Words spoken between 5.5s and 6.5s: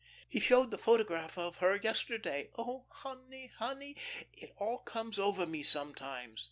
sometimes.